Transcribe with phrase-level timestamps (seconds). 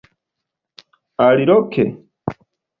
[1.27, 1.85] Aliloke?